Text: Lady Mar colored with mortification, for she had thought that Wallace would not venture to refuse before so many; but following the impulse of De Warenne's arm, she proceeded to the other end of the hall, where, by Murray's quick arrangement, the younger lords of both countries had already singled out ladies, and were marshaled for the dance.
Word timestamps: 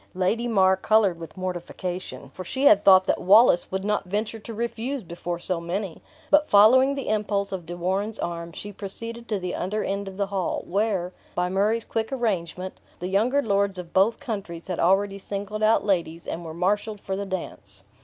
Lady 0.15 0.47
Mar 0.47 0.75
colored 0.75 1.19
with 1.19 1.37
mortification, 1.37 2.31
for 2.33 2.43
she 2.43 2.63
had 2.63 2.83
thought 2.83 3.05
that 3.05 3.21
Wallace 3.21 3.71
would 3.71 3.83
not 3.85 4.05
venture 4.05 4.39
to 4.39 4.51
refuse 4.51 5.03
before 5.03 5.37
so 5.37 5.61
many; 5.61 6.01
but 6.31 6.49
following 6.49 6.95
the 6.95 7.07
impulse 7.07 7.51
of 7.51 7.67
De 7.67 7.77
Warenne's 7.77 8.17
arm, 8.17 8.51
she 8.51 8.71
proceeded 8.73 9.27
to 9.29 9.37
the 9.37 9.53
other 9.53 9.83
end 9.83 10.07
of 10.07 10.17
the 10.17 10.25
hall, 10.25 10.63
where, 10.65 11.13
by 11.35 11.49
Murray's 11.49 11.85
quick 11.85 12.11
arrangement, 12.11 12.79
the 12.97 13.09
younger 13.09 13.43
lords 13.43 13.77
of 13.77 13.93
both 13.93 14.19
countries 14.19 14.69
had 14.69 14.79
already 14.79 15.19
singled 15.19 15.61
out 15.61 15.85
ladies, 15.85 16.25
and 16.25 16.43
were 16.43 16.55
marshaled 16.55 16.99
for 16.99 17.15
the 17.15 17.27
dance. 17.27 17.83